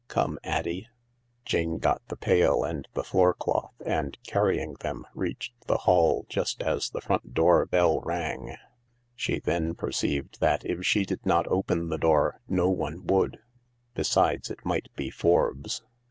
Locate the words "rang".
7.99-8.55